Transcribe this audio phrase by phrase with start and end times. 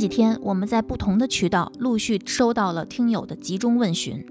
[0.00, 4.24] 几天我们在不同的渠道陆续收到了听友的集中问询。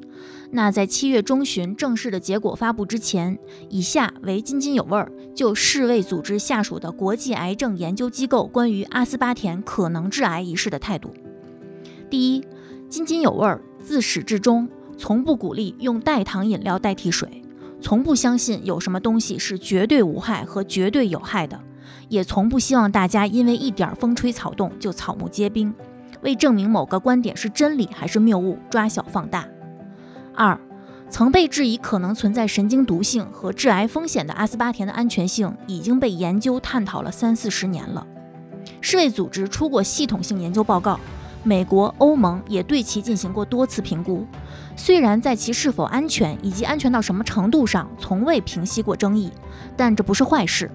[0.50, 3.38] 那在七月中旬正式的结果发布之前，
[3.70, 11.14] 以下为津津有味儿就世卫组织下属的国际癌症研究机构关于阿斯巴甜可能致癌一事的态度。
[12.10, 12.44] 第一，
[12.90, 14.68] 津津有味儿，自始至终
[14.98, 17.44] 从不鼓励用代糖饮料代替水，
[17.80, 21.62] 从不相信有什么东西是绝对无害和绝对有害的，
[22.08, 25.74] 也从不希望大家因为一点风吹草动就草木皆兵，
[26.22, 29.48] 为证明某个观点是真理还是谬误抓小放大。
[30.36, 30.60] 二，
[31.10, 38.06] 曾被质疑可能存在神经毒性和致癌风险的阿斯巴甜的安全性已经被研究探讨了三四十年了。
[38.82, 41.00] 世卫组织出过系统性研究报告，
[41.44, 44.26] 美国、欧盟也对其进行过多次评估。
[44.76, 49.32] 虽然在其是否安全以及安全到什么程度上从未平息过争议，
[49.76, 50.70] 但这不是坏事。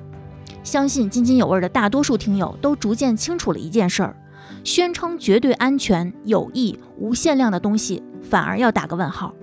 [0.65, 4.17] 相信津津有味的大多数听友都逐渐清楚了一件事儿：
[4.65, 9.35] 宣称绝对安全、有益、无限量的东西，反而要打个问号。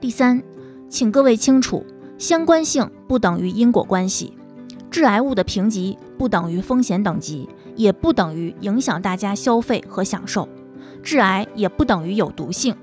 [0.00, 0.42] 第三，
[0.88, 1.84] 请各位清楚，
[2.16, 4.32] 相关性不等于因果关系，
[4.90, 10.48] 致癌物的评级不等于风险等级，也不等于影响大家消费和享受，
[11.02, 12.74] 致癌也不等于有毒性，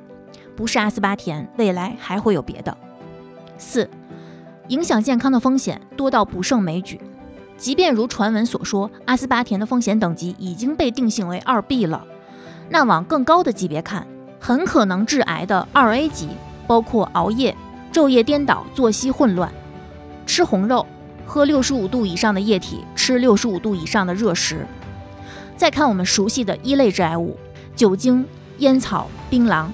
[0.55, 2.77] 不是阿斯巴甜，未来还会有别的。
[3.57, 3.89] 四，
[4.67, 6.99] 影响健康的风险多到不胜枚举，
[7.57, 12.05] 即便如传闻所说，阿斯巴甜的风险等级已经被定性为二 B 了，
[12.69, 14.07] 那往更高的级别看，
[14.39, 16.29] 很可能致癌的二 A 级。
[16.65, 17.53] 包括熬夜、
[17.91, 19.51] 昼夜颠倒、作息混乱、
[20.25, 20.87] 吃红肉、
[21.25, 24.65] 喝六十五度以上的液体、吃六十五度以上的热食。
[25.57, 27.37] 再看我们熟悉的一类致癌物：
[27.75, 28.25] 酒精、
[28.59, 29.65] 烟草、槟榔。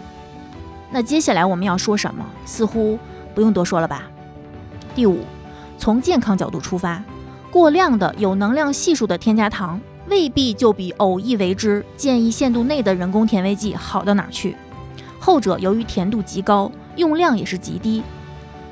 [0.90, 2.26] 那接下来我们要说什么？
[2.44, 2.98] 似乎
[3.36, 4.10] 不用多说了吧？
[4.96, 5.20] 第五，
[5.78, 7.02] 从健康角度出发，
[7.52, 14.56] 过量的有能量系数的添加糖未必就比偶一为之、建议限度内的人工甜味剂好到哪儿去。
[15.20, 16.72] 后者由于甜度极高。
[16.96, 18.04] 用量也是极低，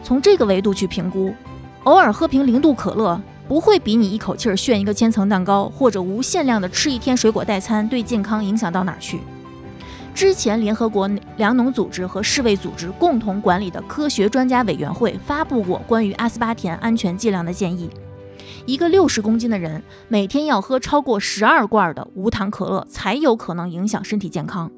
[0.04, 1.34] 从这个维度去评估，
[1.86, 9.22] 偶尔喝瓶零度可乐不会比你一口气儿炫一个千层蛋糕或者无限量的吃一天水果代餐对健康影响到哪儿去？
[10.14, 17.90] 之前联合国粮农组织和世卫组织共同管理的科学专家委员会发布过关于阿斯巴甜安全剂量的建议，
[18.66, 24.72] 一个六十公斤的人每天要喝超过十二罐的无糖可乐才有可能影响身体健康。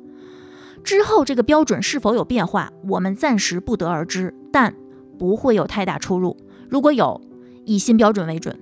[0.84, 4.75] 之后这个标准是否有变化，我们暂时不得而知，但
[5.17, 6.38] 不会有太大出入。
[6.69, 7.19] 如果有，
[7.66, 8.57] 以新标准为准。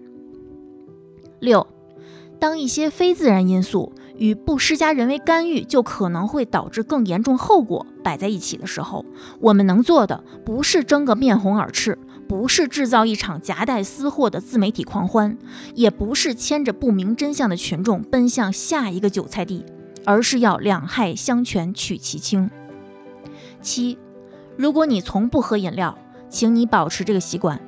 [1.39, 1.67] 六，
[2.39, 9.05] 当一些非自然因素与不施加人为干预就可能会导致更严重后果摆在一起的时候，
[9.39, 15.37] 我们能做的不是争个面红耳赤，不是制造一场夹带私货的自媒体狂欢，
[15.75, 19.65] 也不是牵着不明真相的群众奔向下一个韭菜地。
[20.07, 22.49] 而是要两害相权取其轻。
[23.61, 23.97] 七，
[24.55, 25.97] 如果你从不喝饮料，
[26.29, 27.59] 请你保持这个习惯；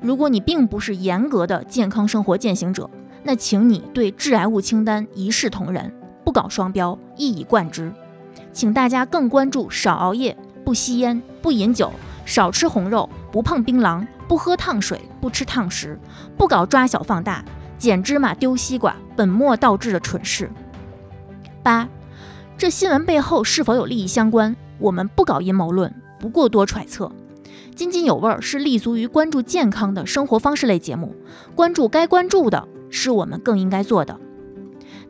[0.00, 2.90] 如果你并不是严格的健康生活践行者，
[3.22, 7.92] 那请你对致癌物清单一视同仁，不搞双标，一以贯之。
[8.52, 11.92] 请大家更关注少熬夜、不吸烟、不饮酒、
[12.24, 15.98] 少吃红肉、不碰槟榔、不喝烫水、不吃烫食、
[16.36, 17.44] 不搞抓小放大、
[17.78, 20.50] 捡芝麻丢西瓜、本末倒置的蠢事。
[21.62, 21.88] 八，
[22.56, 24.54] 这新闻背后是否有利益相关？
[24.78, 27.10] 我们不搞阴谋论，不过多揣测。
[27.74, 31.14] 津津有味儿是立足于关注健康的生活方式类节目，
[31.54, 34.18] 关注该关注的是我们更应该做的。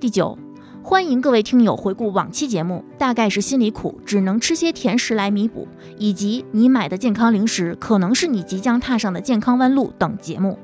[0.00, 0.38] 第九，
[0.86, 10.58] 欢迎各位听友回顾往期节目，大概是心里苦，只能吃些甜食来弥补，以及你买的健康零食可能是你即将踏上的健康弯路等节目。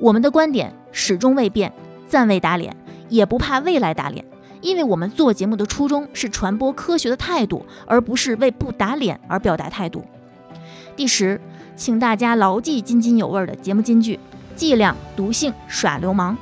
[0.00, 1.72] 我们的观点始终未变，
[2.08, 2.74] 暂未打脸，
[3.08, 4.24] 也不怕未来打脸。
[4.60, 10.04] 因为我们做节目的初衷是传播科学的态度，而不是为不打脸而表达态度。
[10.96, 11.40] 第十，
[11.76, 14.18] 请大家牢记津津有味的节目金句：
[14.56, 16.36] 剂量、毒性、耍流氓。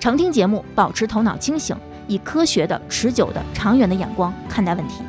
[0.00, 1.74] 常听节目，保持头脑清醒，
[2.06, 5.02] 以科学的、持久的、长远的眼光看待问题。